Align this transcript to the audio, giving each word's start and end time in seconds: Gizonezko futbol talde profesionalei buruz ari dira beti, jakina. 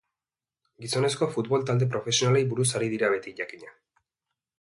Gizonezko 0.85 1.27
futbol 1.35 1.65
talde 1.67 1.87
profesionalei 1.95 2.41
buruz 2.53 2.65
ari 2.81 2.89
dira 2.95 3.11
beti, 3.15 3.35
jakina. 3.41 3.71